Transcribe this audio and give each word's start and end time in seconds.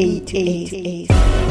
888. 0.00 1.49